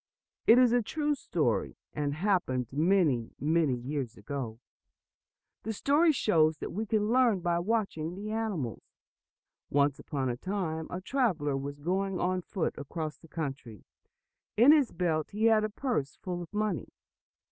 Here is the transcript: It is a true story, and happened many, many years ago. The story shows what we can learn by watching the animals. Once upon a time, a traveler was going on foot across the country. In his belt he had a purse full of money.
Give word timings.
It 0.47 0.57
is 0.57 0.71
a 0.71 0.81
true 0.81 1.13
story, 1.13 1.77
and 1.93 2.15
happened 2.15 2.65
many, 2.73 3.29
many 3.39 3.75
years 3.75 4.17
ago. 4.17 4.59
The 5.61 5.73
story 5.73 6.11
shows 6.11 6.59
what 6.59 6.71
we 6.71 6.87
can 6.87 7.09
learn 7.11 7.41
by 7.41 7.59
watching 7.59 8.15
the 8.15 8.31
animals. 8.31 8.81
Once 9.69 9.99
upon 9.99 10.27
a 10.27 10.37
time, 10.37 10.87
a 10.89 11.01
traveler 11.01 11.55
was 11.55 11.77
going 11.77 12.19
on 12.19 12.41
foot 12.41 12.75
across 12.79 13.19
the 13.19 13.27
country. 13.27 13.83
In 14.57 14.71
his 14.71 14.91
belt 14.91 15.29
he 15.33 15.45
had 15.45 15.63
a 15.63 15.69
purse 15.69 16.15
full 16.15 16.41
of 16.41 16.51
money. 16.51 16.87